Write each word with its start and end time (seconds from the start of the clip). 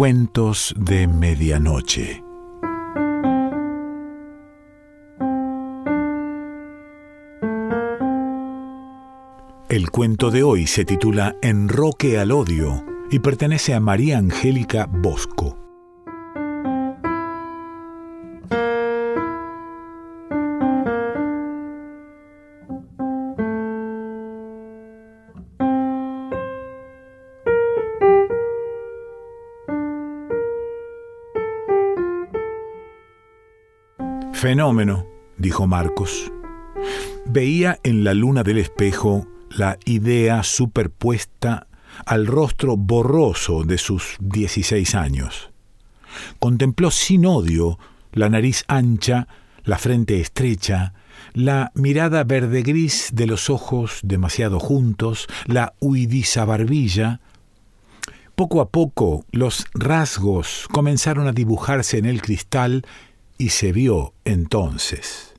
Cuentos 0.00 0.74
de 0.78 1.06
Medianoche. 1.06 2.24
El 9.68 9.90
cuento 9.90 10.30
de 10.30 10.42
hoy 10.42 10.66
se 10.66 10.86
titula 10.86 11.36
Enroque 11.42 12.18
al 12.18 12.32
odio 12.32 12.82
y 13.10 13.18
pertenece 13.18 13.74
a 13.74 13.80
María 13.80 14.16
Angélica 14.16 14.88
Bosco. 14.90 15.59
Fenómeno, 34.40 35.06
dijo 35.36 35.66
Marcos. 35.66 36.32
Veía 37.26 37.78
en 37.82 38.04
la 38.04 38.14
luna 38.14 38.42
del 38.42 38.56
espejo 38.56 39.26
la 39.50 39.78
idea 39.84 40.42
superpuesta 40.44 41.66
al 42.06 42.26
rostro 42.26 42.78
borroso 42.78 43.64
de 43.64 43.76
sus 43.76 44.16
16 44.18 44.94
años. 44.94 45.50
Contempló 46.38 46.90
sin 46.90 47.26
odio 47.26 47.78
la 48.12 48.30
nariz 48.30 48.64
ancha, 48.66 49.28
la 49.62 49.76
frente 49.76 50.18
estrecha, 50.22 50.94
la 51.34 51.70
mirada 51.74 52.24
verde 52.24 52.62
gris 52.62 53.10
de 53.12 53.26
los 53.26 53.50
ojos 53.50 54.00
demasiado 54.02 54.58
juntos, 54.58 55.26
la 55.44 55.74
huidiza 55.80 56.46
barbilla. 56.46 57.20
Poco 58.36 58.62
a 58.62 58.70
poco 58.70 59.26
los 59.32 59.66
rasgos 59.74 60.66
comenzaron 60.72 61.28
a 61.28 61.32
dibujarse 61.32 61.98
en 61.98 62.06
el 62.06 62.22
cristal 62.22 62.86
y 63.40 63.48
se 63.48 63.72
vio 63.72 64.12
entonces. 64.24 65.34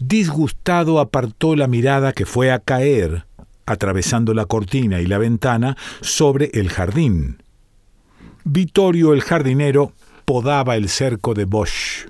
Disgustado 0.00 0.98
apartó 0.98 1.54
la 1.54 1.68
mirada 1.68 2.12
que 2.12 2.26
fue 2.26 2.50
a 2.50 2.58
caer, 2.58 3.26
atravesando 3.64 4.34
la 4.34 4.44
cortina 4.44 5.00
y 5.00 5.06
la 5.06 5.18
ventana, 5.18 5.76
sobre 6.00 6.50
el 6.54 6.68
jardín. 6.68 7.42
Vittorio 8.44 9.14
el 9.14 9.22
jardinero 9.22 9.92
podaba 10.24 10.74
el 10.76 10.88
cerco 10.88 11.32
de 11.34 11.44
Bosch. 11.44 12.08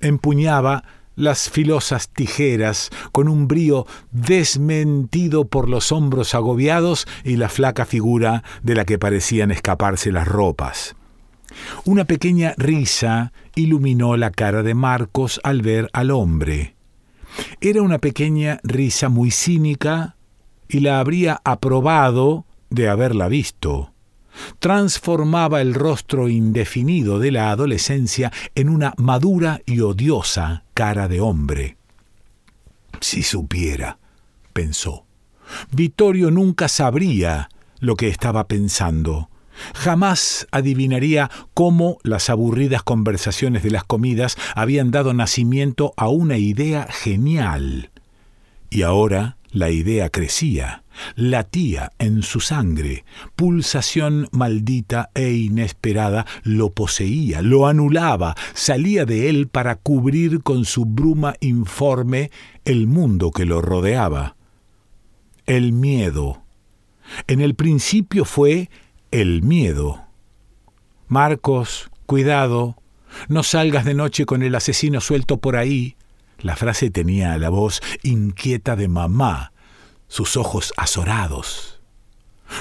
Empuñaba 0.00 0.84
las 1.14 1.48
filosas 1.48 2.10
tijeras 2.10 2.90
con 3.12 3.28
un 3.28 3.48
brío 3.48 3.86
desmentido 4.10 5.46
por 5.46 5.70
los 5.70 5.92
hombros 5.92 6.34
agobiados 6.34 7.08
y 7.24 7.36
la 7.36 7.48
flaca 7.48 7.86
figura 7.86 8.44
de 8.62 8.74
la 8.74 8.84
que 8.84 8.98
parecían 8.98 9.50
escaparse 9.50 10.12
las 10.12 10.28
ropas. 10.28 10.94
Una 11.84 12.04
pequeña 12.04 12.54
risa 12.56 13.32
iluminó 13.54 14.16
la 14.16 14.30
cara 14.30 14.62
de 14.62 14.74
Marcos 14.74 15.40
al 15.42 15.62
ver 15.62 15.88
al 15.92 16.10
hombre. 16.10 16.74
Era 17.60 17.82
una 17.82 17.98
pequeña 17.98 18.60
risa 18.62 19.08
muy 19.08 19.30
cínica 19.30 20.16
y 20.68 20.80
la 20.80 21.00
habría 21.00 21.40
aprobado 21.44 22.44
de 22.70 22.88
haberla 22.88 23.28
visto. 23.28 23.92
Transformaba 24.58 25.62
el 25.62 25.74
rostro 25.74 26.28
indefinido 26.28 27.18
de 27.18 27.30
la 27.30 27.50
adolescencia 27.50 28.32
en 28.54 28.68
una 28.68 28.92
madura 28.98 29.60
y 29.64 29.80
odiosa 29.80 30.64
cara 30.74 31.08
de 31.08 31.20
hombre. 31.20 31.76
Si 33.00 33.22
supiera, 33.22 33.98
pensó. 34.52 35.04
Vittorio 35.70 36.30
nunca 36.30 36.68
sabría 36.68 37.48
lo 37.78 37.96
que 37.96 38.08
estaba 38.08 38.46
pensando. 38.46 39.30
Jamás 39.74 40.46
adivinaría 40.50 41.30
cómo 41.54 41.98
las 42.02 42.30
aburridas 42.30 42.82
conversaciones 42.82 43.62
de 43.62 43.70
las 43.70 43.84
comidas 43.84 44.36
habían 44.54 44.90
dado 44.90 45.14
nacimiento 45.14 45.92
a 45.96 46.08
una 46.08 46.38
idea 46.38 46.86
genial. 46.90 47.90
Y 48.70 48.82
ahora 48.82 49.36
la 49.56 49.70
idea 49.70 50.10
crecía, 50.10 50.82
latía 51.14 51.92
en 51.98 52.22
su 52.22 52.40
sangre, 52.40 53.04
pulsación 53.36 54.28
maldita 54.30 55.10
e 55.14 55.32
inesperada 55.32 56.26
lo 56.42 56.70
poseía, 56.70 57.40
lo 57.40 57.66
anulaba, 57.66 58.34
salía 58.52 59.06
de 59.06 59.30
él 59.30 59.48
para 59.48 59.76
cubrir 59.76 60.42
con 60.42 60.66
su 60.66 60.84
bruma 60.84 61.36
informe 61.40 62.30
el 62.66 62.86
mundo 62.86 63.30
que 63.30 63.46
lo 63.46 63.62
rodeaba. 63.62 64.36
El 65.46 65.72
miedo. 65.72 66.42
En 67.28 67.40
el 67.40 67.54
principio 67.54 68.24
fue 68.24 68.68
el 69.10 69.42
miedo. 69.42 70.02
Marcos, 71.08 71.90
cuidado, 72.06 72.76
no 73.28 73.42
salgas 73.42 73.84
de 73.84 73.94
noche 73.94 74.26
con 74.26 74.42
el 74.42 74.54
asesino 74.54 75.00
suelto 75.00 75.38
por 75.38 75.56
ahí. 75.56 75.96
La 76.38 76.56
frase 76.56 76.90
tenía 76.90 77.38
la 77.38 77.48
voz 77.48 77.80
inquieta 78.02 78.76
de 78.76 78.88
mamá, 78.88 79.52
sus 80.08 80.36
ojos 80.36 80.72
azorados. 80.76 81.80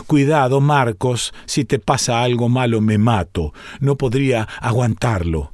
Cuidado, 0.07 0.61
Marcos, 0.61 1.33
si 1.45 1.65
te 1.65 1.79
pasa 1.79 2.23
algo 2.23 2.49
malo 2.49 2.81
me 2.81 2.97
mato. 2.97 3.53
No 3.79 3.97
podría 3.97 4.47
aguantarlo. 4.59 5.53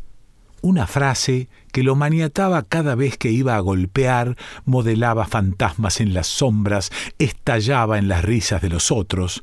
Una 0.62 0.86
frase 0.86 1.50
que 1.72 1.84
lo 1.84 1.96
maniataba 1.96 2.62
cada 2.64 2.96
vez 2.96 3.18
que 3.18 3.32
iba 3.32 3.56
a 3.56 3.60
golpear, 3.60 4.38
modelaba 4.64 5.26
fantasmas 5.26 6.00
en 6.00 6.14
las 6.14 6.28
sombras, 6.28 6.92
estallaba 7.18 7.98
en 7.98 8.08
las 8.08 8.24
risas 8.24 8.62
de 8.62 8.70
los 8.70 8.92
otros, 8.92 9.42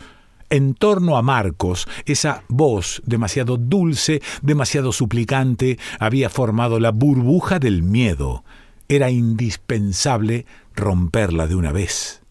en 0.50 0.74
torno 0.74 1.16
a 1.16 1.22
Marcos, 1.22 1.86
esa 2.06 2.42
voz 2.48 3.02
demasiado 3.04 3.56
dulce, 3.56 4.22
demasiado 4.42 4.92
suplicante, 4.92 5.78
había 5.98 6.30
formado 6.30 6.80
la 6.80 6.90
burbuja 6.90 7.58
del 7.58 7.82
miedo. 7.82 8.44
Era 8.88 9.10
indispensable 9.10 10.46
romperla 10.74 11.46
de 11.46 11.54
una 11.54 11.72
vez. 11.72 12.22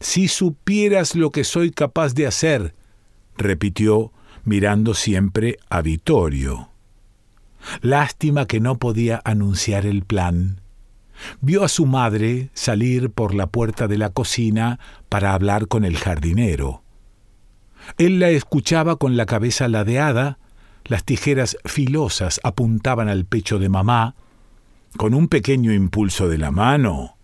Si 0.00 0.28
supieras 0.28 1.14
lo 1.14 1.30
que 1.30 1.44
soy 1.44 1.70
capaz 1.70 2.14
de 2.14 2.26
hacer, 2.26 2.74
repitió, 3.36 4.12
mirando 4.44 4.94
siempre 4.94 5.58
a 5.68 5.82
Vittorio. 5.82 6.70
Lástima 7.80 8.46
que 8.46 8.60
no 8.60 8.78
podía 8.78 9.20
anunciar 9.24 9.86
el 9.86 10.04
plan. 10.04 10.60
Vio 11.40 11.64
a 11.64 11.68
su 11.68 11.86
madre 11.86 12.50
salir 12.54 13.10
por 13.10 13.34
la 13.34 13.46
puerta 13.46 13.88
de 13.88 13.98
la 13.98 14.10
cocina 14.10 14.78
para 15.08 15.34
hablar 15.34 15.66
con 15.66 15.84
el 15.84 15.96
jardinero. 15.96 16.82
Él 17.98 18.18
la 18.18 18.30
escuchaba 18.30 18.96
con 18.96 19.16
la 19.16 19.26
cabeza 19.26 19.68
ladeada, 19.68 20.38
las 20.84 21.04
tijeras 21.04 21.56
filosas 21.64 22.40
apuntaban 22.44 23.08
al 23.08 23.24
pecho 23.24 23.58
de 23.58 23.68
mamá, 23.68 24.14
con 24.96 25.14
un 25.14 25.28
pequeño 25.28 25.72
impulso 25.72 26.28
de 26.28 26.38
la 26.38 26.50
mano. 26.50 27.16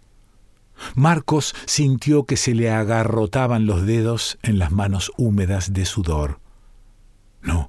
Marcos 0.95 1.55
sintió 1.67 2.25
que 2.25 2.37
se 2.37 2.55
le 2.55 2.71
agarrotaban 2.71 3.67
los 3.67 3.87
dedos 3.87 4.39
en 4.43 4.59
las 4.59 4.73
manos 4.73 5.13
húmedas 5.17 5.73
de 5.73 5.85
sudor. 5.85 6.41
No, 7.41 7.69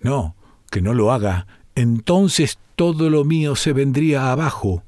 no, 0.00 0.36
que 0.70 0.80
no 0.80 0.94
lo 0.94 1.12
haga, 1.12 1.46
entonces 1.74 2.58
todo 2.76 3.10
lo 3.10 3.24
mío 3.24 3.56
se 3.56 3.72
vendría 3.72 4.32
abajo. 4.32 4.82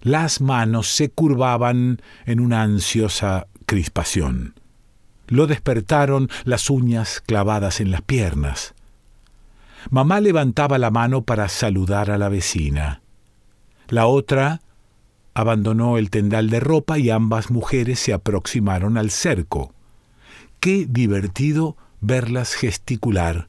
Las 0.00 0.40
manos 0.40 0.88
se 0.88 1.10
curvaban 1.10 2.02
en 2.26 2.40
una 2.40 2.62
ansiosa 2.62 3.46
crispación. 3.66 4.54
Lo 5.32 5.46
despertaron 5.46 6.28
las 6.44 6.68
uñas 6.68 7.22
clavadas 7.24 7.80
en 7.80 7.90
las 7.90 8.02
piernas. 8.02 8.74
Mamá 9.88 10.20
levantaba 10.20 10.76
la 10.76 10.90
mano 10.90 11.22
para 11.22 11.48
saludar 11.48 12.10
a 12.10 12.18
la 12.18 12.28
vecina. 12.28 13.00
La 13.88 14.04
otra 14.04 14.60
abandonó 15.32 15.96
el 15.96 16.10
tendal 16.10 16.50
de 16.50 16.60
ropa 16.60 16.98
y 16.98 17.08
ambas 17.08 17.50
mujeres 17.50 17.98
se 17.98 18.12
aproximaron 18.12 18.98
al 18.98 19.10
cerco. 19.10 19.72
Qué 20.60 20.84
divertido 20.86 21.78
verlas 22.02 22.52
gesticular. 22.52 23.48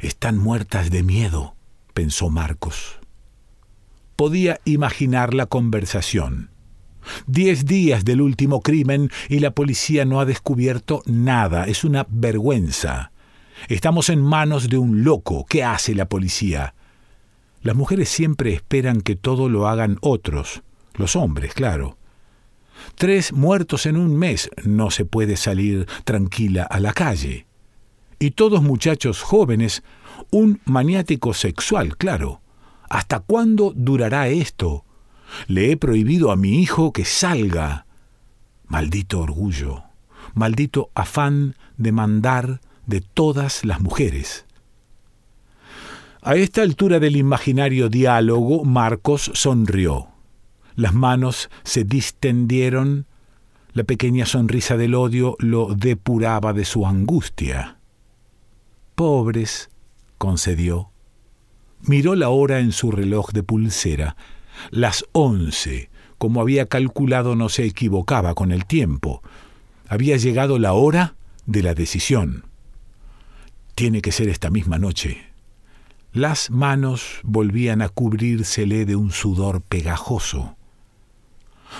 Están 0.00 0.36
muertas 0.36 0.90
de 0.90 1.02
miedo, 1.02 1.56
pensó 1.94 2.28
Marcos. 2.28 2.98
Podía 4.14 4.60
imaginar 4.66 5.32
la 5.32 5.46
conversación. 5.46 6.50
Diez 7.26 7.66
días 7.66 8.04
del 8.04 8.20
último 8.20 8.60
crimen 8.60 9.10
y 9.28 9.40
la 9.40 9.50
policía 9.50 10.04
no 10.04 10.20
ha 10.20 10.24
descubierto 10.24 11.02
nada. 11.06 11.64
Es 11.64 11.84
una 11.84 12.06
vergüenza. 12.08 13.12
Estamos 13.68 14.10
en 14.10 14.22
manos 14.22 14.68
de 14.68 14.78
un 14.78 15.04
loco. 15.04 15.46
¿Qué 15.48 15.64
hace 15.64 15.94
la 15.94 16.08
policía? 16.08 16.74
Las 17.62 17.74
mujeres 17.74 18.08
siempre 18.08 18.52
esperan 18.52 19.00
que 19.00 19.16
todo 19.16 19.48
lo 19.48 19.66
hagan 19.66 19.98
otros. 20.00 20.62
Los 20.94 21.16
hombres, 21.16 21.52
claro. 21.54 21.98
Tres 22.94 23.32
muertos 23.32 23.86
en 23.86 23.96
un 23.96 24.16
mes. 24.16 24.50
No 24.64 24.90
se 24.90 25.04
puede 25.04 25.36
salir 25.36 25.86
tranquila 26.04 26.62
a 26.62 26.80
la 26.80 26.92
calle. 26.92 27.46
Y 28.18 28.30
todos 28.32 28.62
muchachos 28.62 29.22
jóvenes. 29.22 29.82
Un 30.30 30.60
maniático 30.64 31.34
sexual, 31.34 31.96
claro. 31.96 32.40
¿Hasta 32.88 33.20
cuándo 33.20 33.72
durará 33.74 34.28
esto? 34.28 34.85
Le 35.46 35.70
he 35.72 35.76
prohibido 35.76 36.30
a 36.30 36.36
mi 36.36 36.60
hijo 36.60 36.92
que 36.92 37.04
salga. 37.04 37.86
Maldito 38.66 39.20
orgullo, 39.20 39.84
maldito 40.34 40.90
afán 40.94 41.54
de 41.76 41.92
mandar, 41.92 42.60
de 42.86 43.00
todas 43.00 43.64
las 43.64 43.80
mujeres. 43.80 44.46
A 46.22 46.34
esta 46.34 46.62
altura 46.62 46.98
del 46.98 47.16
imaginario 47.16 47.88
diálogo, 47.88 48.64
Marcos 48.64 49.30
sonrió. 49.34 50.08
Las 50.74 50.92
manos 50.92 51.50
se 51.62 51.84
distendieron, 51.84 53.06
la 53.72 53.84
pequeña 53.84 54.26
sonrisa 54.26 54.76
del 54.76 54.94
odio 54.94 55.36
lo 55.38 55.74
depuraba 55.74 56.52
de 56.52 56.64
su 56.64 56.86
angustia. 56.86 57.78
Pobres, 58.94 59.70
concedió. 60.18 60.90
Miró 61.82 62.14
la 62.14 62.30
hora 62.30 62.58
en 62.58 62.72
su 62.72 62.90
reloj 62.90 63.30
de 63.32 63.42
pulsera. 63.42 64.16
Las 64.70 65.04
once. 65.12 65.90
Como 66.18 66.40
había 66.40 66.66
calculado, 66.66 67.36
no 67.36 67.48
se 67.48 67.64
equivocaba 67.64 68.34
con 68.34 68.52
el 68.52 68.64
tiempo. 68.66 69.22
Había 69.88 70.16
llegado 70.16 70.58
la 70.58 70.72
hora 70.72 71.14
de 71.46 71.62
la 71.62 71.74
decisión. 71.74 72.44
Tiene 73.74 74.00
que 74.00 74.12
ser 74.12 74.28
esta 74.28 74.50
misma 74.50 74.78
noche. 74.78 75.26
Las 76.12 76.50
manos 76.50 77.20
volvían 77.22 77.82
a 77.82 77.90
cubrírsele 77.90 78.86
de 78.86 78.96
un 78.96 79.12
sudor 79.12 79.60
pegajoso. 79.60 80.56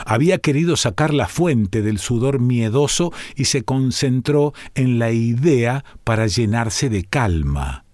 Había 0.05 0.38
querido 0.38 0.76
sacar 0.76 1.14
la 1.14 1.26
fuente 1.26 1.81
del 1.81 1.99
sudor 1.99 2.38
miedoso 2.38 3.12
y 3.34 3.46
se 3.46 3.62
concentró 3.62 4.52
en 4.75 4.99
la 4.99 5.11
idea 5.11 5.84
para 6.05 6.26
llenarse 6.26 6.90
de 6.90 7.05
calma. 7.05 7.86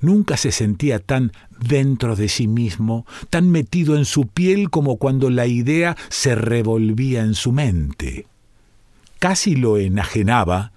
Nunca 0.00 0.36
se 0.36 0.52
sentía 0.52 1.00
tan 1.00 1.32
dentro 1.58 2.14
de 2.14 2.28
sí 2.28 2.46
mismo, 2.46 3.04
tan 3.30 3.50
metido 3.50 3.96
en 3.96 4.04
su 4.04 4.28
piel 4.28 4.70
como 4.70 4.96
cuando 4.96 5.28
la 5.28 5.46
idea 5.46 5.96
se 6.08 6.34
revolvía 6.34 7.22
en 7.22 7.34
su 7.34 7.52
mente. 7.52 8.26
Casi 9.18 9.56
lo 9.56 9.76
enajenaba 9.76 10.72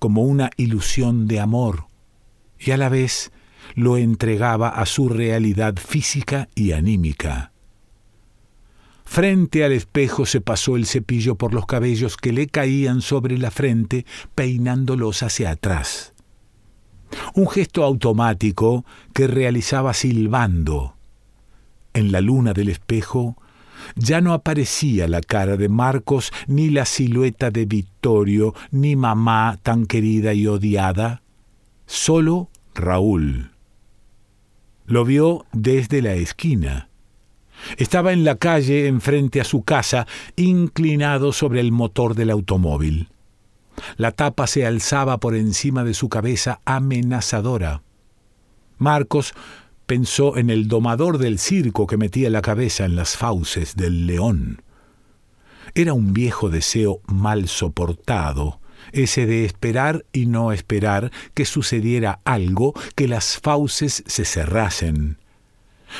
como 0.00 0.22
una 0.22 0.50
ilusión 0.56 1.28
de 1.28 1.38
amor, 1.40 1.86
y 2.58 2.72
a 2.72 2.76
la 2.76 2.88
vez 2.88 3.30
lo 3.74 3.96
entregaba 3.96 4.68
a 4.68 4.86
su 4.86 5.08
realidad 5.08 5.76
física 5.76 6.48
y 6.54 6.72
anímica. 6.72 7.52
Frente 9.04 9.64
al 9.64 9.72
espejo 9.72 10.26
se 10.26 10.40
pasó 10.40 10.76
el 10.76 10.86
cepillo 10.86 11.36
por 11.36 11.54
los 11.54 11.66
cabellos 11.66 12.16
que 12.16 12.32
le 12.32 12.48
caían 12.48 13.00
sobre 13.00 13.38
la 13.38 13.50
frente, 13.50 14.06
peinándolos 14.34 15.22
hacia 15.22 15.50
atrás. 15.50 16.13
Un 17.34 17.48
gesto 17.48 17.84
automático 17.84 18.84
que 19.12 19.26
realizaba 19.26 19.94
silbando. 19.94 20.94
En 21.92 22.12
la 22.12 22.20
luna 22.20 22.52
del 22.52 22.68
espejo 22.68 23.36
ya 23.96 24.20
no 24.20 24.32
aparecía 24.32 25.08
la 25.08 25.20
cara 25.20 25.56
de 25.56 25.68
Marcos, 25.68 26.32
ni 26.46 26.70
la 26.70 26.84
silueta 26.84 27.50
de 27.50 27.66
Vittorio, 27.66 28.54
ni 28.70 28.96
mamá 28.96 29.58
tan 29.62 29.86
querida 29.86 30.34
y 30.34 30.46
odiada, 30.46 31.22
solo 31.86 32.48
Raúl. 32.74 33.50
Lo 34.86 35.04
vio 35.04 35.46
desde 35.52 36.02
la 36.02 36.14
esquina. 36.14 36.88
Estaba 37.78 38.12
en 38.12 38.24
la 38.24 38.36
calle 38.36 38.86
enfrente 38.86 39.40
a 39.40 39.44
su 39.44 39.62
casa, 39.62 40.06
inclinado 40.36 41.32
sobre 41.32 41.60
el 41.60 41.72
motor 41.72 42.14
del 42.14 42.30
automóvil. 42.30 43.08
La 43.96 44.12
tapa 44.12 44.46
se 44.46 44.66
alzaba 44.66 45.18
por 45.18 45.34
encima 45.34 45.84
de 45.84 45.94
su 45.94 46.08
cabeza 46.08 46.60
amenazadora. 46.64 47.82
Marcos 48.78 49.34
pensó 49.86 50.36
en 50.36 50.50
el 50.50 50.68
domador 50.68 51.18
del 51.18 51.38
circo 51.38 51.86
que 51.86 51.96
metía 51.96 52.30
la 52.30 52.42
cabeza 52.42 52.84
en 52.84 52.96
las 52.96 53.16
fauces 53.16 53.76
del 53.76 54.06
león. 54.06 54.62
Era 55.74 55.92
un 55.92 56.12
viejo 56.12 56.50
deseo 56.50 57.00
mal 57.06 57.48
soportado, 57.48 58.60
ese 58.92 59.26
de 59.26 59.44
esperar 59.44 60.04
y 60.12 60.26
no 60.26 60.52
esperar 60.52 61.10
que 61.34 61.44
sucediera 61.44 62.20
algo, 62.24 62.74
que 62.94 63.08
las 63.08 63.38
fauces 63.38 64.04
se 64.06 64.24
cerrasen. 64.24 65.18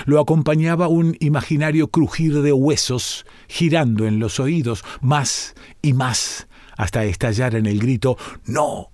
Lo 0.07 0.21
acompañaba 0.21 0.89
un 0.89 1.17
imaginario 1.21 1.89
crujir 1.89 2.43
de 2.43 2.53
huesos, 2.53 3.27
girando 3.49 4.07
en 4.07 4.19
los 4.19 4.41
oídos 4.41 4.85
más 5.01 5.55
y 5.83 5.93
más, 5.93 6.49
hasta 6.77 7.05
estallar 7.05 7.55
en 7.55 7.67
el 7.67 7.79
grito 7.79 8.17
¡No! 8.47 8.91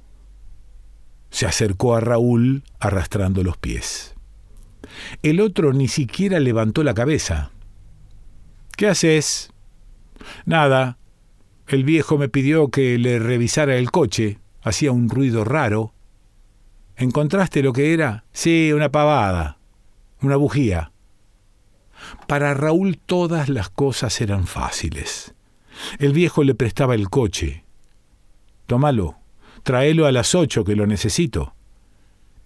Se 1.30 1.46
acercó 1.46 1.94
a 1.94 2.00
Raúl 2.00 2.64
arrastrando 2.80 3.42
los 3.44 3.56
pies. 3.56 4.14
El 5.22 5.40
otro 5.40 5.72
ni 5.72 5.88
siquiera 5.88 6.40
levantó 6.40 6.82
la 6.82 6.94
cabeza. 6.94 7.52
¿Qué 8.76 8.88
haces? 8.88 9.52
Nada, 10.44 10.98
el 11.68 11.84
viejo 11.84 12.18
me 12.18 12.28
pidió 12.28 12.68
que 12.68 12.98
le 12.98 13.18
revisara 13.20 13.76
el 13.76 13.90
coche. 13.90 14.38
Hacía 14.62 14.90
un 14.90 15.08
ruido 15.08 15.44
raro. 15.44 15.94
¿Encontraste 16.96 17.62
lo 17.62 17.72
que 17.72 17.94
era? 17.94 18.24
Sí, 18.32 18.72
una 18.74 18.90
pavada. 18.90 19.58
Una 20.20 20.36
bujía. 20.36 20.92
Para 22.26 22.54
Raúl 22.54 22.98
todas 22.98 23.48
las 23.48 23.68
cosas 23.70 24.20
eran 24.20 24.46
fáciles. 24.46 25.34
El 25.98 26.12
viejo 26.12 26.42
le 26.42 26.54
prestaba 26.54 26.94
el 26.94 27.08
coche. 27.08 27.64
Tómalo, 28.70 29.16
tráelo 29.64 30.06
a 30.06 30.12
las 30.12 30.36
ocho 30.36 30.62
que 30.62 30.76
lo 30.76 30.86
necesito 30.86 31.54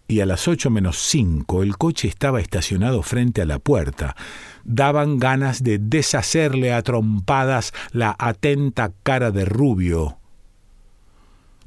y 0.09 0.21
a 0.21 0.27
las 0.27 0.49
ocho 0.49 0.71
menos 0.71 0.97
cinco 0.97 1.63
el 1.63 1.77
coche 1.77 2.09
estaba 2.09 2.41
estacionado 2.41 3.03
frente 3.03 3.43
a 3.43 3.45
la 3.45 3.59
puerta. 3.59 4.17
Daban 4.65 5.19
ganas 5.19 5.63
de 5.63 5.79
deshacerle 5.79 6.73
a 6.73 6.81
trompadas 6.81 7.75
la 7.93 8.17
atenta 8.19 8.91
cara 9.03 9.33
de 9.33 9.45
Rubio. 9.45 10.17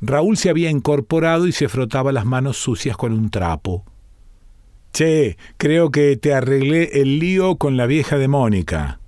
Raúl 0.01 0.38
se 0.38 0.50
había 0.50 0.71
incorporado 0.71 1.45
y 1.45 1.51
se 1.51 1.69
frotaba 1.69 2.12
las 2.12 2.25
manos 2.25 2.57
sucias 2.57 2.98
con 2.98 3.13
un 3.13 3.30
trapo. 3.30 3.86
Che, 4.92 5.38
creo 5.57 5.92
que 5.92 6.18
te 6.18 6.33
arreglé 6.33 7.00
el 7.00 7.19
lío 7.19 7.57
con 7.57 7.77
la 7.77 7.86
vieja 7.86 8.18
de 8.18 8.27
Mónica. 8.27 9.01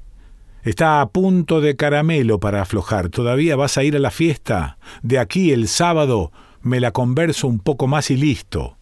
Está 0.63 1.01
a 1.01 1.09
punto 1.09 1.61
de 1.61 1.75
caramelo 1.75 2.39
para 2.39 2.61
aflojar. 2.61 3.09
¿Todavía 3.09 3.55
vas 3.55 3.77
a 3.77 3.83
ir 3.83 3.95
a 3.95 3.99
la 3.99 4.11
fiesta? 4.11 4.77
De 5.01 5.17
aquí 5.17 5.51
el 5.51 5.67
sábado 5.67 6.31
me 6.61 6.79
la 6.79 6.91
converso 6.91 7.47
un 7.47 7.59
poco 7.59 7.87
más 7.87 8.11
y 8.11 8.17
listo. 8.17 8.77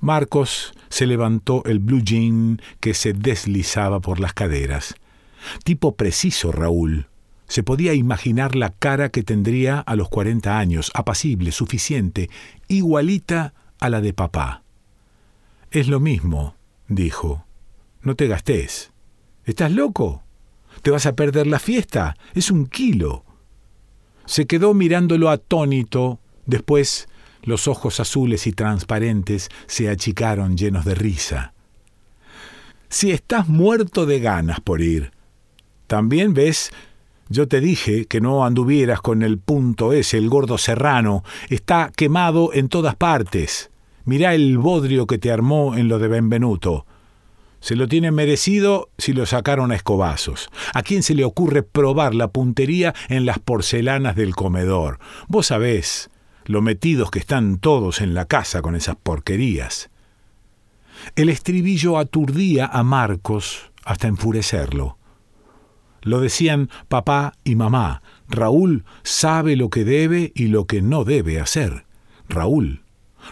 Marcos 0.00 0.74
se 0.90 1.06
levantó 1.06 1.64
el 1.64 1.78
blue 1.78 2.02
jean 2.02 2.60
que 2.80 2.92
se 2.92 3.14
deslizaba 3.14 4.00
por 4.00 4.20
las 4.20 4.34
caderas. 4.34 4.94
Tipo 5.64 5.96
preciso, 5.96 6.52
Raúl. 6.52 7.08
Se 7.48 7.62
podía 7.62 7.94
imaginar 7.94 8.56
la 8.56 8.70
cara 8.70 9.08
que 9.08 9.22
tendría 9.22 9.78
a 9.78 9.96
los 9.96 10.08
cuarenta 10.08 10.58
años, 10.58 10.90
apacible, 10.94 11.52
suficiente, 11.52 12.28
igualita 12.68 13.54
a 13.78 13.88
la 13.88 14.00
de 14.00 14.12
papá. 14.12 14.62
Es 15.70 15.88
lo 15.88 16.00
mismo, 16.00 16.56
dijo. 16.88 17.44
No 18.02 18.16
te 18.16 18.26
gastes. 18.26 18.92
¿Estás 19.44 19.72
loco? 19.72 20.25
¿Te 20.82 20.90
vas 20.90 21.06
a 21.06 21.14
perder 21.14 21.46
la 21.46 21.58
fiesta? 21.58 22.16
Es 22.34 22.50
un 22.50 22.66
kilo. 22.66 23.24
Se 24.26 24.46
quedó 24.46 24.74
mirándolo 24.74 25.30
atónito, 25.30 26.20
después 26.46 27.08
los 27.42 27.68
ojos 27.68 28.00
azules 28.00 28.46
y 28.46 28.52
transparentes 28.52 29.48
se 29.66 29.88
achicaron 29.88 30.56
llenos 30.56 30.84
de 30.84 30.94
risa. 30.94 31.52
Si 32.88 33.10
estás 33.10 33.48
muerto 33.48 34.06
de 34.06 34.20
ganas 34.20 34.60
por 34.60 34.80
ir, 34.80 35.12
también 35.86 36.34
ves, 36.34 36.72
yo 37.28 37.48
te 37.48 37.60
dije 37.60 38.06
que 38.06 38.20
no 38.20 38.44
anduvieras 38.44 39.00
con 39.00 39.22
el 39.22 39.38
punto 39.38 39.92
ese, 39.92 40.18
el 40.18 40.28
gordo 40.28 40.58
serrano, 40.58 41.24
está 41.48 41.90
quemado 41.94 42.52
en 42.52 42.68
todas 42.68 42.96
partes. 42.96 43.70
Mirá 44.04 44.34
el 44.34 44.58
bodrio 44.58 45.06
que 45.06 45.18
te 45.18 45.32
armó 45.32 45.76
en 45.76 45.88
lo 45.88 45.98
de 45.98 46.08
Benvenuto. 46.08 46.86
Se 47.60 47.74
lo 47.74 47.88
tiene 47.88 48.12
merecido 48.12 48.90
si 48.98 49.12
lo 49.12 49.26
sacaron 49.26 49.72
a 49.72 49.76
escobazos. 49.76 50.48
¿A 50.74 50.82
quién 50.82 51.02
se 51.02 51.14
le 51.14 51.24
ocurre 51.24 51.62
probar 51.62 52.14
la 52.14 52.28
puntería 52.28 52.94
en 53.08 53.26
las 53.26 53.38
porcelanas 53.38 54.14
del 54.16 54.34
comedor? 54.34 54.98
Vos 55.28 55.48
sabés, 55.48 56.10
lo 56.44 56.62
metidos 56.62 57.10
que 57.10 57.18
están 57.18 57.58
todos 57.58 58.00
en 58.00 58.14
la 58.14 58.26
casa 58.26 58.62
con 58.62 58.76
esas 58.76 58.96
porquerías. 58.96 59.90
El 61.14 61.28
estribillo 61.28 61.98
aturdía 61.98 62.66
a 62.66 62.82
Marcos 62.82 63.72
hasta 63.84 64.08
enfurecerlo. 64.08 64.98
Lo 66.02 66.20
decían 66.20 66.70
papá 66.88 67.34
y 67.42 67.56
mamá. 67.56 68.02
Raúl 68.28 68.84
sabe 69.02 69.56
lo 69.56 69.70
que 69.70 69.84
debe 69.84 70.32
y 70.34 70.46
lo 70.46 70.66
que 70.66 70.82
no 70.82 71.04
debe 71.04 71.40
hacer. 71.40 71.84
Raúl, 72.28 72.84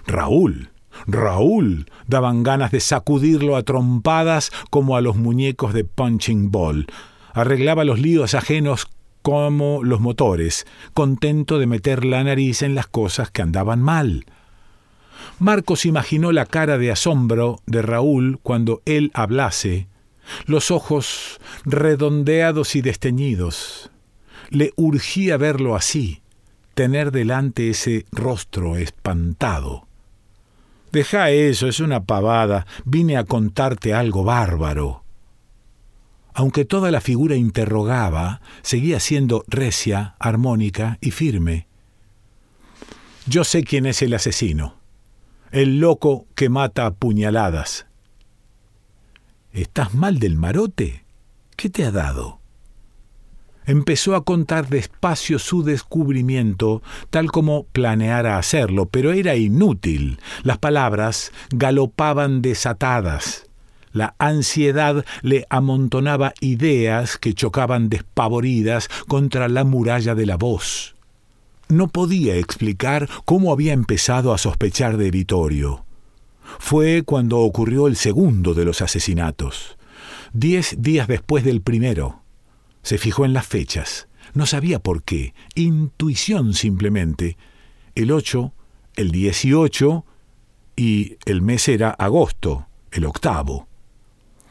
Raúl, 0.07 0.71
Raúl. 1.07 1.87
Daban 2.07 2.43
ganas 2.43 2.71
de 2.71 2.81
sacudirlo 2.81 3.57
a 3.57 3.63
trompadas 3.63 4.51
como 4.71 4.97
a 4.97 5.01
los 5.01 5.17
muñecos 5.17 5.75
de 5.75 5.85
punching 5.85 6.51
ball. 6.51 6.87
Arreglaba 7.33 7.85
los 7.85 7.99
líos 7.99 8.35
ajenos 8.35 8.89
como 9.23 9.83
los 9.83 10.01
motores, 10.01 10.67
contento 10.93 11.59
de 11.59 11.67
meter 11.67 12.05
la 12.05 12.23
nariz 12.23 12.61
en 12.61 12.75
las 12.75 12.87
cosas 12.87 13.31
que 13.31 13.41
andaban 13.41 13.81
mal. 13.81 14.27
Marcos 15.39 15.87
imaginó 15.87 16.31
la 16.31 16.45
cara 16.45 16.77
de 16.77 16.91
asombro 16.91 17.61
de 17.65 17.81
Raúl 17.81 18.39
cuando 18.43 18.83
él 18.85 19.11
hablase, 19.15 19.89
los 20.47 20.71
ojos 20.71 21.41
redondeados 21.65 22.77
y 22.77 22.83
desteñidos. 22.83 23.91
Le 24.51 24.73
urgía 24.77 25.39
verlo 25.39 25.75
así, 25.75 26.21
tener 26.75 27.11
delante 27.11 27.71
ese 27.71 28.05
rostro 28.13 28.77
espantado. 28.77 29.87
Deja 30.95 31.31
eso, 31.31 31.67
es 31.67 31.81
una 31.81 32.05
pavada. 32.05 32.69
Vine 32.85 33.17
a 33.17 33.25
contarte 33.25 33.93
algo 33.93 34.23
bárbaro. 34.23 35.03
Aunque 36.35 36.65
toda 36.65 36.93
la 36.93 37.01
figura 37.01 37.35
interrogaba, 37.35 38.41
seguía 38.63 39.01
siendo 39.01 39.43
recia, 39.49 40.15
armónica 40.21 40.99
y 41.01 41.11
firme. 41.11 41.67
Yo 43.27 43.43
sé 43.43 43.65
quién 43.65 43.87
es 43.87 44.03
el 44.03 44.15
asesino. 44.15 44.77
El 45.51 45.81
loco 45.81 46.29
que 46.37 46.49
mata 46.49 46.87
a 46.87 46.95
puñaladas. 46.95 47.87
¿Estás 49.53 49.95
mal 49.95 50.21
del 50.21 50.37
marote? 50.37 51.05
¿Qué 51.57 51.71
te 51.71 51.85
ha 51.85 51.91
dado? 51.91 52.39
Empezó 53.67 54.15
a 54.15 54.25
contar 54.25 54.69
despacio 54.69 55.39
su 55.39 55.63
descubrimiento, 55.63 56.83
tal 57.11 57.31
como 57.31 57.65
planeara 57.65 58.37
hacerlo, 58.37 58.87
pero 58.87 59.13
era 59.13 59.37
inútil. 59.37 60.19
Las 60.43 60.59
palabras 60.59 61.33
galopaban 61.51 62.43
desatadas. 62.43 63.47
La 63.93 64.15
ansiedad 64.19 65.05
le 65.23 65.47
amontonaba 65.51 66.35
ideas 66.41 67.17
que 67.17 67.33
chocaban 67.33 67.89
despavoridas 67.89 68.89
contra 69.07 69.49
la 69.49 69.65
muralla 69.65 70.15
de 70.15 70.27
la 70.27 70.37
voz. 70.37 70.97
No 71.69 71.89
podía 71.89 72.37
explicar 72.37 73.09
cómo 73.25 73.53
había 73.53 73.73
empezado 73.73 74.35
a 74.35 74.39
sospechar 74.39 74.97
de 74.99 75.11
Vittorio. 75.11 75.85
Fue 76.59 77.03
cuando 77.05 77.39
ocurrió 77.39 77.87
el 77.87 77.97
segundo 77.97 78.53
de 78.53 78.65
los 78.65 78.83
asesinatos, 78.83 79.79
diez 80.33 80.77
días 80.83 81.09
después 81.09 81.45
del 81.45 81.63
primero. 81.63 82.24
Se 82.85 82.99
fijó 82.99 83.25
en 83.25 83.33
las 83.33 83.47
fechas. 83.47 84.09
No 84.35 84.45
sabía 84.45 84.79
por 84.79 85.03
qué. 85.03 85.35
Intuición 85.55 86.53
simplemente. 86.53 87.39
El 87.95 88.13
8, 88.13 88.53
el 88.97 89.11
18 89.11 90.05
y 90.77 91.17
el 91.25 91.41
mes 91.41 91.67
era 91.69 91.91
agosto, 91.91 92.67
el 92.93 93.07
octavo. 93.07 93.67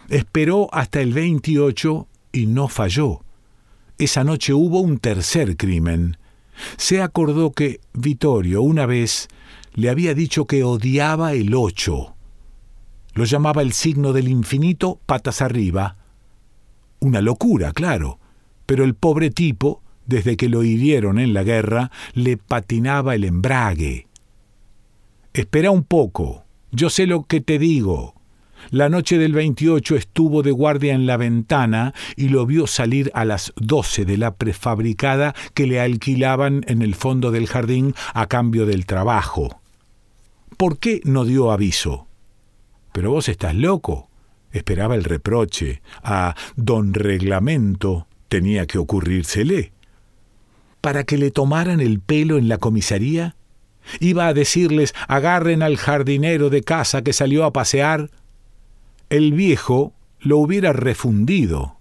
Esperó 0.09 0.67
hasta 0.73 0.99
el 0.99 1.13
28 1.13 2.07
y 2.31 2.47
no 2.47 2.67
falló. 2.69 3.21
Esa 3.99 4.23
noche 4.23 4.53
hubo 4.53 4.79
un 4.79 4.97
tercer 4.97 5.55
crimen. 5.55 6.17
Se 6.77 7.03
acordó 7.03 7.51
que 7.51 7.81
Vittorio 7.93 8.63
una 8.63 8.87
vez 8.87 9.27
le 9.73 9.91
había 9.91 10.15
dicho 10.15 10.47
que 10.47 10.63
odiaba 10.63 11.33
el 11.33 11.53
8. 11.53 12.15
Lo 13.13 13.25
llamaba 13.25 13.61
el 13.61 13.73
signo 13.73 14.11
del 14.11 14.27
infinito 14.27 14.99
patas 15.05 15.43
arriba. 15.43 15.97
Una 16.99 17.21
locura, 17.21 17.73
claro 17.73 18.19
pero 18.65 18.83
el 18.83 18.95
pobre 18.95 19.29
tipo, 19.29 19.81
desde 20.05 20.37
que 20.37 20.49
lo 20.49 20.63
hirieron 20.63 21.19
en 21.19 21.33
la 21.33 21.43
guerra, 21.43 21.91
le 22.13 22.37
patinaba 22.37 23.15
el 23.15 23.23
embrague. 23.23 24.07
Espera 25.33 25.71
un 25.71 25.83
poco, 25.83 26.45
yo 26.71 26.89
sé 26.89 27.07
lo 27.07 27.23
que 27.23 27.41
te 27.41 27.59
digo. 27.59 28.15
La 28.69 28.89
noche 28.89 29.17
del 29.17 29.33
28 29.33 29.95
estuvo 29.95 30.41
de 30.41 30.51
guardia 30.51 30.93
en 30.93 31.05
la 31.05 31.17
ventana 31.17 31.93
y 32.15 32.29
lo 32.29 32.45
vio 32.45 32.65
salir 32.65 33.11
a 33.13 33.25
las 33.25 33.53
12 33.57 34.05
de 34.05 34.17
la 34.17 34.35
prefabricada 34.35 35.35
que 35.53 35.67
le 35.67 35.81
alquilaban 35.81 36.63
en 36.67 36.81
el 36.81 36.95
fondo 36.95 37.31
del 37.31 37.47
jardín 37.47 37.93
a 38.13 38.27
cambio 38.27 38.65
del 38.65 38.85
trabajo. 38.85 39.61
¿Por 40.57 40.79
qué 40.79 41.01
no 41.03 41.25
dio 41.25 41.51
aviso? 41.51 42.07
Pero 42.93 43.11
vos 43.11 43.27
estás 43.27 43.55
loco. 43.55 44.09
Esperaba 44.51 44.95
el 44.95 45.03
reproche. 45.03 45.81
A 46.03 46.35
don 46.55 46.93
Reglamento 46.93 48.07
tenía 48.33 48.65
que 48.65 48.79
ocurrírsele. 48.79 49.73
¿Para 50.81 51.03
que 51.03 51.19
le 51.19 51.29
tomaran 51.29 51.79
el 51.79 51.99
pelo 51.99 52.39
en 52.39 52.49
la 52.49 52.57
comisaría? 52.57 53.35
¿Iba 53.99 54.25
a 54.25 54.33
decirles 54.33 54.95
agarren 55.07 55.61
al 55.61 55.77
jardinero 55.77 56.49
de 56.49 56.63
casa 56.63 57.03
que 57.03 57.13
salió 57.13 57.45
a 57.45 57.53
pasear? 57.53 58.09
El 59.11 59.33
viejo 59.33 59.93
lo 60.19 60.39
hubiera 60.39 60.73
refundido. 60.73 61.77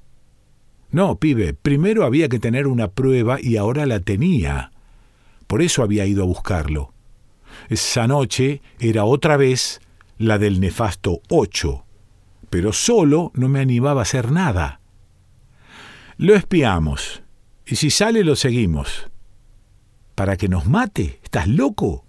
No, 0.90 1.16
pibe, 1.16 1.54
primero 1.54 2.04
había 2.04 2.28
que 2.28 2.38
tener 2.38 2.66
una 2.66 2.88
prueba 2.88 3.38
y 3.40 3.56
ahora 3.56 3.87
la 3.87 4.00
tenía. 4.00 4.73
Por 5.47 5.62
eso 5.62 5.82
había 5.82 6.04
ido 6.04 6.23
a 6.23 6.26
buscarlo. 6.26 6.92
Esa 7.71 8.06
noche 8.06 8.61
era 8.78 9.06
otra 9.06 9.38
vez 9.38 9.80
la 10.18 10.37
del 10.37 10.61
nefasto 10.61 11.23
ocho, 11.30 11.87
pero 12.50 12.75
solo 12.75 13.32
no 13.32 13.49
me 13.49 13.61
animaba 13.61 14.00
a 14.00 14.02
hacer 14.02 14.30
nada. 14.30 14.82
Lo 16.23 16.37
espiamos, 16.37 17.21
y 17.67 17.75
si 17.75 17.91
sale 17.91 18.23
lo 18.23 18.37
seguimos. 18.37 19.11
¿Para 20.14 20.37
que 20.37 20.49
nos 20.49 20.67
mate? 20.67 21.19
¿Estás 21.25 21.49
loco? 21.49 22.05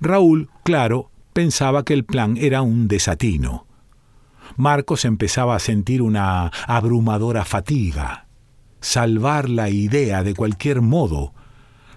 Raúl, 0.00 0.50
claro, 0.64 1.12
pensaba 1.32 1.84
que 1.84 1.94
el 1.94 2.04
plan 2.04 2.36
era 2.36 2.62
un 2.62 2.88
desatino. 2.88 3.68
Marcos 4.56 5.04
empezaba 5.04 5.54
a 5.54 5.60
sentir 5.60 6.02
una 6.02 6.48
abrumadora 6.66 7.44
fatiga. 7.44 8.26
Salvar 8.80 9.48
la 9.48 9.70
idea 9.70 10.24
de 10.24 10.34
cualquier 10.34 10.80
modo. 10.80 11.32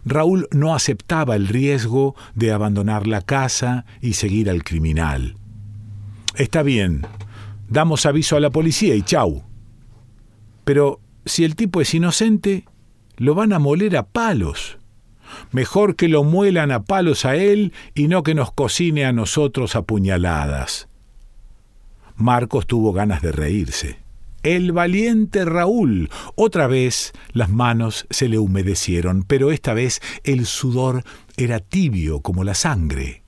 Raúl 0.06 0.48
no 0.52 0.75
aceptaba 0.75 1.36
el 1.36 1.48
riesgo 1.48 2.16
de 2.36 2.52
abandonar 2.52 3.08
la 3.08 3.22
casa 3.22 3.86
y 4.02 4.13
seguir 4.13 4.52
al 4.52 4.63
criminal. 4.63 5.36
Está 6.36 6.62
bien, 6.62 7.08
damos 7.70 8.06
aviso 8.06 8.38
a 8.38 8.40
la 8.40 8.52
policía 8.52 8.94
y 8.94 9.02
chau. 9.02 9.42
Pero 10.63 11.00
si 11.25 11.44
el 11.44 11.56
tipo 11.56 11.82
es 11.82 11.94
inocente, 11.94 12.65
lo 13.18 13.36
van 13.36 13.53
a 13.53 13.60
moler 13.60 13.98
a 13.98 14.08
palos. 14.08 14.77
Mejor 15.51 15.96
que 15.96 16.08
lo 16.08 16.24
muelan 16.24 16.72
a 16.72 16.84
palos 16.84 17.25
a 17.25 17.36
él 17.36 17.74
y 17.96 18.08
no 18.08 18.24
que 18.24 18.36
nos 18.36 18.51
cocine 18.51 19.06
a 19.06 19.13
nosotros 19.13 19.75
a 19.75 19.84
puñaladas. 19.84 20.89
Marcos 22.15 22.68
tuvo 22.68 22.94
ganas 22.94 23.22
de 23.22 23.32
reírse. 23.32 24.00
El 24.44 24.74
valiente 24.74 25.46
Raúl. 25.46 26.10
Otra 26.36 26.68
vez 26.68 27.13
las 27.32 27.50
manos 27.50 28.06
se 28.10 28.27
le 28.27 28.38
humedecieron, 28.38 29.24
pero 29.24 29.51
esta 29.51 29.74
vez 29.74 30.01
el 30.24 30.46
sudor 30.46 31.03
era 31.38 31.60
tibio 31.60 32.20
como 32.20 32.44
la 32.44 32.53
sangre. 32.53 33.24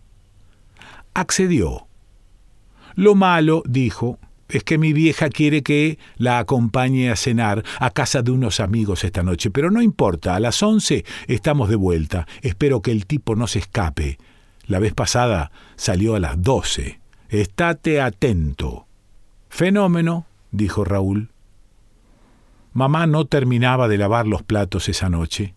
Accedió. 1.13 1.87
Lo 2.95 3.15
malo, 3.15 3.63
dijo, 3.65 4.19
es 4.49 4.63
que 4.63 4.77
mi 4.77 4.93
vieja 4.93 5.29
quiere 5.29 5.63
que 5.63 5.97
la 6.17 6.39
acompañe 6.39 7.09
a 7.09 7.15
cenar 7.15 7.63
a 7.79 7.89
casa 7.89 8.21
de 8.21 8.31
unos 8.31 8.59
amigos 8.59 9.03
esta 9.03 9.23
noche, 9.23 9.49
pero 9.49 9.71
no 9.71 9.81
importa, 9.81 10.35
a 10.35 10.39
las 10.39 10.61
once 10.61 11.05
estamos 11.27 11.69
de 11.69 11.75
vuelta. 11.75 12.27
Espero 12.41 12.81
que 12.81 12.91
el 12.91 13.05
tipo 13.05 13.35
no 13.35 13.47
se 13.47 13.59
escape. 13.59 14.17
La 14.67 14.79
vez 14.79 14.93
pasada 14.93 15.51
salió 15.75 16.15
a 16.15 16.19
las 16.19 16.41
doce. 16.41 16.99
Estate 17.29 18.01
atento. 18.01 18.87
Fenómeno, 19.49 20.27
dijo 20.51 20.83
Raúl. 20.83 21.29
Mamá 22.73 23.07
no 23.07 23.25
terminaba 23.25 23.87
de 23.87 23.97
lavar 23.97 24.27
los 24.27 24.43
platos 24.43 24.89
esa 24.89 25.09
noche. 25.09 25.55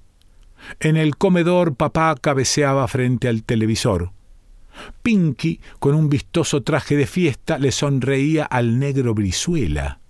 En 0.80 0.96
el 0.96 1.16
comedor 1.16 1.74
papá 1.74 2.14
cabeceaba 2.20 2.86
frente 2.88 3.28
al 3.28 3.42
televisor. 3.42 4.12
Pinky, 5.02 5.60
con 5.78 5.94
un 5.94 6.08
vistoso 6.08 6.62
traje 6.62 6.96
de 6.96 7.06
fiesta, 7.06 7.58
le 7.58 7.72
sonreía 7.72 8.44
al 8.44 8.78
negro 8.78 9.14
Brizuela. 9.14 10.00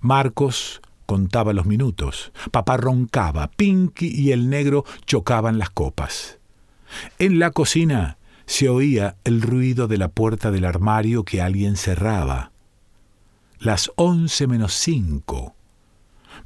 Marcos 0.00 0.80
contaba 1.06 1.52
los 1.52 1.66
minutos. 1.66 2.32
Papá 2.50 2.76
roncaba. 2.76 3.48
Pinky 3.48 4.06
y 4.08 4.32
el 4.32 4.48
negro 4.48 4.84
chocaban 5.06 5.58
las 5.58 5.70
copas. 5.70 6.38
En 7.18 7.38
la 7.38 7.50
cocina 7.50 8.18
se 8.46 8.68
oía 8.68 9.16
el 9.24 9.42
ruido 9.42 9.88
de 9.88 9.98
la 9.98 10.08
puerta 10.08 10.50
del 10.50 10.64
armario 10.64 11.24
que 11.24 11.42
alguien 11.42 11.76
cerraba. 11.76 12.52
Las 13.58 13.90
once 13.96 14.46
menos 14.46 14.72
cinco. 14.74 15.54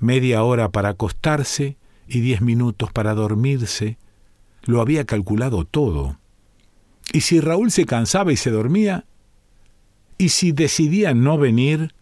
Media 0.00 0.42
hora 0.42 0.70
para 0.70 0.90
acostarse 0.90 1.76
y 2.08 2.20
diez 2.20 2.40
minutos 2.40 2.90
para 2.92 3.14
dormirse. 3.14 3.98
Lo 4.64 4.80
había 4.80 5.04
calculado 5.04 5.64
todo. 5.64 6.18
¿Y 7.12 7.20
si 7.20 7.40
Raúl 7.40 7.70
se 7.70 7.86
cansaba 7.86 8.32
y 8.32 8.36
se 8.36 8.50
dormía? 8.50 9.04
¿Y 10.18 10.30
si 10.30 10.52
decidía 10.52 11.14
no 11.14 11.38
venir? 11.38 11.94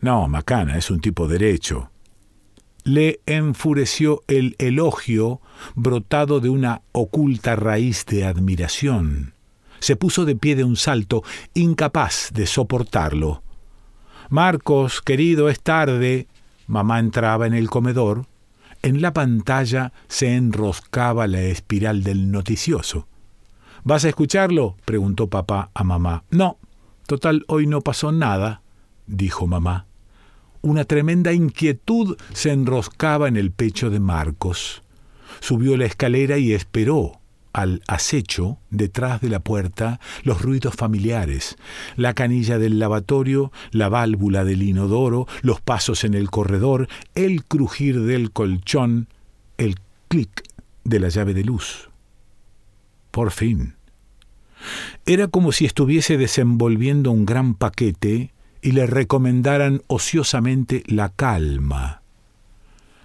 No, 0.00 0.28
Macana 0.28 0.76
es 0.76 0.90
un 0.90 1.00
tipo 1.00 1.28
derecho. 1.28 1.90
Le 2.84 3.20
enfureció 3.26 4.22
el 4.28 4.54
elogio 4.58 5.40
brotado 5.74 6.40
de 6.40 6.48
una 6.48 6.82
oculta 6.92 7.56
raíz 7.56 8.06
de 8.06 8.24
admiración. 8.24 9.34
Se 9.80 9.96
puso 9.96 10.24
de 10.24 10.36
pie 10.36 10.56
de 10.56 10.64
un 10.64 10.76
salto, 10.76 11.22
incapaz 11.54 12.30
de 12.32 12.46
soportarlo. 12.46 13.42
Marcos, 14.28 15.02
querido, 15.02 15.48
es 15.48 15.60
tarde. 15.60 16.26
Mamá 16.66 16.98
entraba 16.98 17.46
en 17.46 17.54
el 17.54 17.68
comedor. 17.68 18.26
En 18.82 19.02
la 19.02 19.12
pantalla 19.12 19.92
se 20.08 20.34
enroscaba 20.34 21.26
la 21.26 21.40
espiral 21.42 22.02
del 22.02 22.30
noticioso. 22.30 23.08
¿Vas 23.86 24.04
a 24.04 24.08
escucharlo? 24.08 24.74
preguntó 24.84 25.28
papá 25.28 25.70
a 25.72 25.84
mamá. 25.84 26.24
No, 26.32 26.58
total, 27.06 27.44
hoy 27.46 27.68
no 27.68 27.82
pasó 27.82 28.10
nada, 28.10 28.62
dijo 29.06 29.46
mamá. 29.46 29.86
Una 30.60 30.84
tremenda 30.84 31.32
inquietud 31.32 32.16
se 32.32 32.50
enroscaba 32.50 33.28
en 33.28 33.36
el 33.36 33.52
pecho 33.52 33.88
de 33.88 34.00
Marcos. 34.00 34.82
subió 35.38 35.76
la 35.76 35.84
escalera 35.84 36.36
y 36.36 36.52
esperó 36.52 37.20
al 37.52 37.80
acecho, 37.86 38.58
detrás 38.70 39.20
de 39.20 39.28
la 39.28 39.38
puerta, 39.38 40.00
los 40.24 40.42
ruidos 40.42 40.74
familiares, 40.74 41.56
la 41.94 42.12
canilla 42.12 42.58
del 42.58 42.80
lavatorio, 42.80 43.52
la 43.70 43.88
válvula 43.88 44.44
del 44.44 44.64
inodoro, 44.64 45.28
los 45.42 45.60
pasos 45.60 46.02
en 46.02 46.14
el 46.14 46.28
corredor, 46.28 46.88
el 47.14 47.44
crujir 47.44 48.02
del 48.02 48.32
colchón, 48.32 49.06
el 49.58 49.76
clic 50.08 50.42
de 50.82 50.98
la 50.98 51.08
llave 51.08 51.34
de 51.34 51.44
luz. 51.44 51.88
Por 53.16 53.30
fin. 53.30 53.76
Era 55.06 55.28
como 55.28 55.50
si 55.50 55.64
estuviese 55.64 56.18
desenvolviendo 56.18 57.10
un 57.10 57.24
gran 57.24 57.54
paquete 57.54 58.34
y 58.60 58.72
le 58.72 58.84
recomendaran 58.84 59.80
ociosamente 59.86 60.82
la 60.86 61.08
calma. 61.08 62.02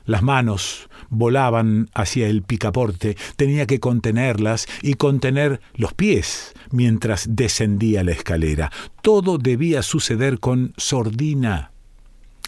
Las 0.04 0.22
manos 0.22 0.90
volaban 1.10 1.90
hacia 1.94 2.28
el 2.28 2.42
picaporte, 2.44 3.16
tenía 3.38 3.66
que 3.66 3.80
contenerlas 3.80 4.68
y 4.82 4.96
contener 4.96 5.62
los 5.76 5.94
pies 5.94 6.56
mientras 6.72 7.28
descendía 7.30 8.04
la 8.04 8.12
escalera. 8.12 8.70
Todo 9.02 9.38
debía 9.38 9.82
suceder 9.82 10.42
con 10.42 10.74
sordina, 10.76 11.72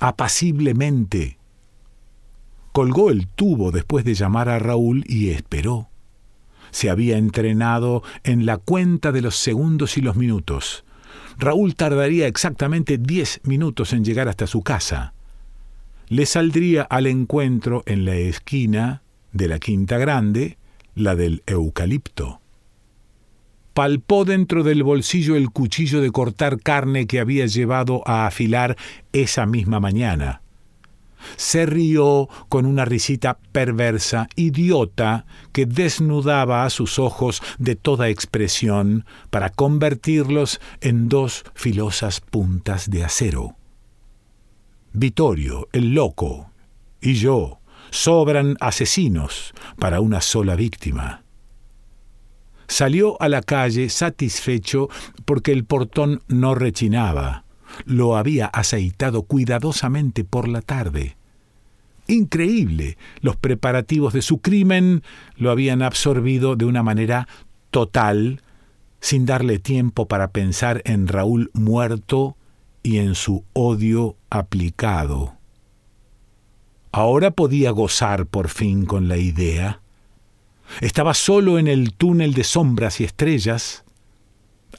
apaciblemente. 0.01 1.37
Colgó 2.73 3.09
el 3.09 3.29
tubo 3.29 3.71
después 3.71 4.03
de 4.03 4.15
llamar 4.15 4.49
a 4.49 4.59
Raúl 4.59 5.05
y 5.07 5.29
esperó. 5.29 5.92
Se 6.73 6.89
había 6.89 7.17
entrenado 7.17 8.03
en 8.25 8.45
la 8.45 8.57
cuenta 8.57 9.13
de 9.13 9.21
los 9.21 9.37
segundos 9.37 9.97
y 9.97 10.01
los 10.01 10.17
minutos. 10.17 10.83
Raúl 11.39 11.75
tardaría 11.75 12.27
exactamente 12.27 12.97
diez 12.97 13.39
minutos 13.45 13.93
en 13.93 14.03
llegar 14.03 14.27
hasta 14.27 14.47
su 14.47 14.61
casa 14.61 15.13
le 16.13 16.27
saldría 16.27 16.83
al 16.83 17.07
encuentro 17.07 17.81
en 17.87 18.05
la 18.05 18.15
esquina 18.15 19.01
de 19.31 19.47
la 19.47 19.57
Quinta 19.57 19.97
Grande, 19.97 20.59
la 20.93 21.15
del 21.15 21.41
eucalipto. 21.47 22.39
Palpó 23.73 24.23
dentro 24.23 24.61
del 24.61 24.83
bolsillo 24.83 25.35
el 25.35 25.49
cuchillo 25.49 26.01
de 26.01 26.11
cortar 26.11 26.59
carne 26.61 27.07
que 27.07 27.19
había 27.19 27.47
llevado 27.47 28.07
a 28.07 28.27
afilar 28.27 28.77
esa 29.11 29.47
misma 29.47 29.79
mañana. 29.79 30.42
Se 31.35 31.65
rió 31.65 32.29
con 32.49 32.65
una 32.65 32.85
risita 32.85 33.37
perversa, 33.51 34.27
idiota, 34.35 35.25
que 35.51 35.65
desnudaba 35.65 36.65
a 36.65 36.69
sus 36.69 36.99
ojos 36.99 37.41
de 37.57 37.75
toda 37.75 38.09
expresión 38.09 39.05
para 39.29 39.49
convertirlos 39.49 40.59
en 40.81 41.09
dos 41.09 41.43
filosas 41.53 42.21
puntas 42.21 42.89
de 42.89 43.03
acero. 43.03 43.55
Vittorio, 44.93 45.67
el 45.71 45.93
loco, 45.93 46.51
y 47.01 47.15
yo 47.15 47.59
sobran 47.89 48.57
asesinos 48.59 49.53
para 49.77 50.01
una 50.01 50.21
sola 50.21 50.55
víctima. 50.55 51.23
Salió 52.67 53.21
a 53.21 53.29
la 53.29 53.41
calle 53.41 53.89
satisfecho 53.89 54.89
porque 55.25 55.51
el 55.51 55.65
portón 55.65 56.23
no 56.27 56.55
rechinaba. 56.55 57.43
Lo 57.85 58.17
había 58.17 58.47
aceitado 58.47 59.23
cuidadosamente 59.23 60.23
por 60.23 60.47
la 60.47 60.61
tarde. 60.61 61.17
Increíble, 62.07 62.97
los 63.21 63.35
preparativos 63.35 64.13
de 64.13 64.21
su 64.21 64.39
crimen 64.39 65.03
lo 65.37 65.51
habían 65.51 65.81
absorbido 65.81 66.55
de 66.55 66.65
una 66.65 66.83
manera 66.83 67.27
total, 67.71 68.41
sin 68.99 69.25
darle 69.25 69.59
tiempo 69.59 70.07
para 70.07 70.31
pensar 70.31 70.81
en 70.85 71.07
Raúl 71.07 71.49
muerto 71.53 72.35
y 72.83 72.97
en 72.97 73.15
su 73.15 73.45
odio 73.53 74.17
aplicado. 74.29 75.33
Ahora 76.91 77.31
podía 77.31 77.71
gozar 77.71 78.27
por 78.27 78.49
fin 78.49 78.85
con 78.85 79.07
la 79.07 79.17
idea. 79.17 79.81
Estaba 80.79 81.13
solo 81.13 81.57
en 81.57 81.67
el 81.67 81.93
túnel 81.93 82.33
de 82.33 82.43
sombras 82.43 82.99
y 83.01 83.03
estrellas. 83.03 83.83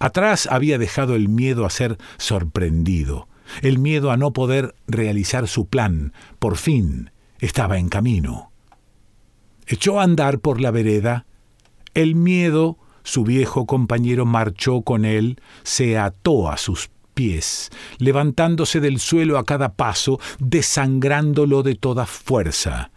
Atrás 0.00 0.48
había 0.50 0.78
dejado 0.78 1.14
el 1.14 1.28
miedo 1.28 1.64
a 1.64 1.70
ser 1.70 1.98
sorprendido, 2.18 3.28
el 3.62 3.78
miedo 3.78 4.11
a 4.11 4.16
no 4.16 4.33
poder 4.33 4.74
realizar 4.87 5.48
su 5.48 5.66
plan. 5.66 6.12
Por 6.38 6.57
fin 6.57 7.11
estaba 7.38 7.78
en 7.78 7.88
camino. 7.88 8.50
Echó 9.66 10.00
a 10.00 10.04
andar 10.04 10.40
por 10.40 10.61
la 10.61 10.70
vereda. 10.70 11.26
El 11.94 12.16
miedo, 12.16 12.78
su 13.02 13.24
viejo 13.24 13.66
compañero, 13.66 14.26
marchó 14.26 14.83
con 14.83 15.04
él, 15.04 15.40
se 15.62 15.96
ató 15.96 16.50
a 16.50 16.57
sus 16.57 16.90
pies, 17.14 17.70
levantándose 17.98 18.80
del 18.80 18.98
suelo 18.98 19.38
a 19.38 19.44
cada 19.44 19.74
paso, 19.74 20.18
desangrándolo 20.38 21.62
de 21.62 21.76
toda 21.76 22.07
fuerza. 22.07 22.90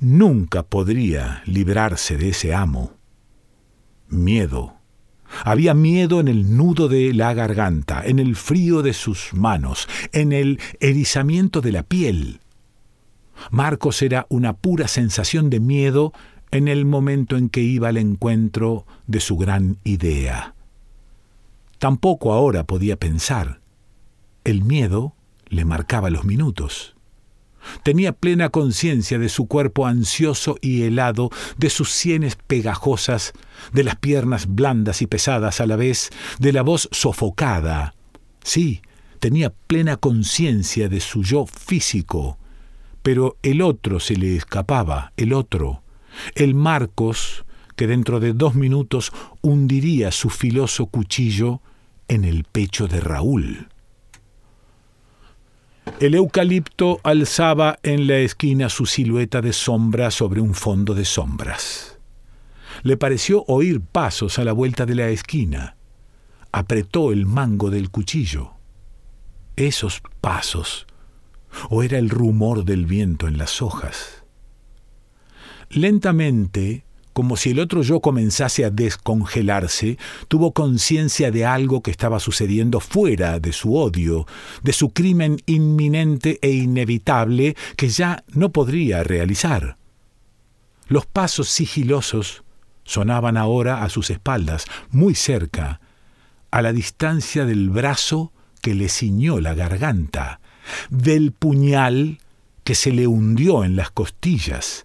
Nunca 0.00 0.64
podría 0.64 1.42
librarse 1.46 2.16
de 2.16 2.30
ese 2.30 2.54
amo. 2.54 2.92
Miedo. 4.08 4.81
Había 5.44 5.74
miedo 5.74 6.20
en 6.20 6.28
el 6.28 6.56
nudo 6.56 6.88
de 6.88 7.12
la 7.14 7.34
garganta, 7.34 8.02
en 8.04 8.18
el 8.18 8.36
frío 8.36 8.82
de 8.82 8.92
sus 8.92 9.32
manos, 9.32 9.88
en 10.12 10.32
el 10.32 10.60
erizamiento 10.80 11.60
de 11.60 11.72
la 11.72 11.82
piel. 11.82 12.40
Marcos 13.50 14.02
era 14.02 14.26
una 14.28 14.52
pura 14.52 14.88
sensación 14.88 15.50
de 15.50 15.60
miedo 15.60 16.12
en 16.50 16.68
el 16.68 16.84
momento 16.84 17.36
en 17.36 17.48
que 17.48 17.62
iba 17.62 17.88
al 17.88 17.96
encuentro 17.96 18.86
de 19.06 19.20
su 19.20 19.36
gran 19.36 19.78
idea. 19.84 20.54
Tampoco 21.78 22.32
ahora 22.32 22.64
podía 22.64 22.96
pensar. 22.96 23.60
El 24.44 24.62
miedo 24.62 25.14
le 25.48 25.64
marcaba 25.64 26.10
los 26.10 26.24
minutos. 26.24 26.91
Tenía 27.82 28.12
plena 28.12 28.48
conciencia 28.48 29.18
de 29.18 29.28
su 29.28 29.46
cuerpo 29.46 29.86
ansioso 29.86 30.56
y 30.60 30.82
helado, 30.82 31.30
de 31.56 31.70
sus 31.70 31.90
sienes 31.90 32.36
pegajosas, 32.36 33.32
de 33.72 33.84
las 33.84 33.96
piernas 33.96 34.46
blandas 34.46 35.02
y 35.02 35.06
pesadas 35.06 35.60
a 35.60 35.66
la 35.66 35.76
vez, 35.76 36.10
de 36.38 36.52
la 36.52 36.62
voz 36.62 36.88
sofocada. 36.92 37.94
Sí, 38.44 38.82
tenía 39.20 39.50
plena 39.50 39.96
conciencia 39.96 40.88
de 40.88 41.00
su 41.00 41.22
yo 41.22 41.46
físico, 41.46 42.38
pero 43.02 43.36
el 43.42 43.62
otro 43.62 44.00
se 44.00 44.16
le 44.16 44.36
escapaba, 44.36 45.12
el 45.16 45.32
otro, 45.32 45.82
el 46.34 46.54
Marcos, 46.54 47.44
que 47.76 47.86
dentro 47.86 48.20
de 48.20 48.32
dos 48.32 48.54
minutos 48.54 49.12
hundiría 49.40 50.10
su 50.12 50.30
filoso 50.30 50.86
cuchillo 50.86 51.60
en 52.08 52.24
el 52.24 52.44
pecho 52.44 52.86
de 52.86 53.00
Raúl. 53.00 53.68
El 55.98 56.14
eucalipto 56.14 57.00
alzaba 57.02 57.78
en 57.82 58.06
la 58.06 58.18
esquina 58.18 58.68
su 58.68 58.86
silueta 58.86 59.40
de 59.40 59.52
sombra 59.52 60.10
sobre 60.10 60.40
un 60.40 60.54
fondo 60.54 60.94
de 60.94 61.04
sombras. 61.04 61.98
Le 62.82 62.96
pareció 62.96 63.44
oír 63.46 63.80
pasos 63.80 64.38
a 64.38 64.44
la 64.44 64.52
vuelta 64.52 64.86
de 64.86 64.94
la 64.94 65.08
esquina. 65.08 65.76
Apretó 66.50 67.12
el 67.12 67.26
mango 67.26 67.70
del 67.70 67.90
cuchillo. 67.90 68.52
Esos 69.56 70.02
pasos. 70.20 70.86
¿O 71.68 71.82
era 71.82 71.98
el 71.98 72.10
rumor 72.10 72.64
del 72.64 72.86
viento 72.86 73.28
en 73.28 73.38
las 73.38 73.60
hojas? 73.60 74.24
Lentamente 75.68 76.84
como 77.12 77.36
si 77.36 77.50
el 77.50 77.60
otro 77.60 77.82
yo 77.82 78.00
comenzase 78.00 78.64
a 78.64 78.70
descongelarse, 78.70 79.98
tuvo 80.28 80.52
conciencia 80.52 81.30
de 81.30 81.44
algo 81.44 81.82
que 81.82 81.90
estaba 81.90 82.20
sucediendo 82.20 82.80
fuera 82.80 83.38
de 83.38 83.52
su 83.52 83.76
odio, 83.76 84.26
de 84.62 84.72
su 84.72 84.90
crimen 84.90 85.38
inminente 85.46 86.38
e 86.42 86.50
inevitable 86.50 87.56
que 87.76 87.88
ya 87.88 88.24
no 88.28 88.50
podría 88.50 89.02
realizar. 89.02 89.76
Los 90.88 91.06
pasos 91.06 91.48
sigilosos 91.48 92.42
sonaban 92.84 93.36
ahora 93.36 93.82
a 93.82 93.88
sus 93.88 94.10
espaldas, 94.10 94.66
muy 94.90 95.14
cerca, 95.14 95.80
a 96.50 96.62
la 96.62 96.72
distancia 96.72 97.44
del 97.44 97.70
brazo 97.70 98.32
que 98.60 98.74
le 98.74 98.88
ciñó 98.88 99.40
la 99.40 99.54
garganta, 99.54 100.40
del 100.90 101.32
puñal 101.32 102.18
que 102.64 102.74
se 102.74 102.92
le 102.92 103.06
hundió 103.06 103.64
en 103.64 103.76
las 103.76 103.90
costillas, 103.90 104.84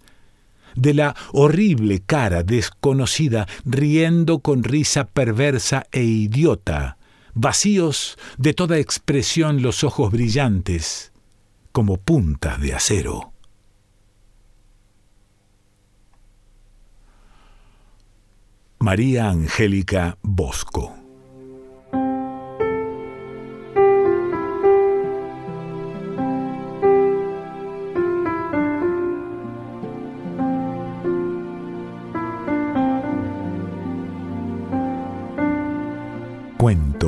de 0.78 0.94
la 0.94 1.16
horrible 1.32 2.00
cara 2.00 2.42
desconocida 2.42 3.46
riendo 3.64 4.38
con 4.38 4.62
risa 4.64 5.08
perversa 5.08 5.86
e 5.92 6.02
idiota, 6.04 6.96
vacíos 7.34 8.16
de 8.36 8.54
toda 8.54 8.78
expresión 8.78 9.62
los 9.62 9.84
ojos 9.84 10.10
brillantes, 10.12 11.12
como 11.72 11.96
puntas 11.96 12.60
de 12.60 12.74
acero. 12.74 13.32
María 18.80 19.28
Angélica 19.28 20.18
Bosco 20.22 20.97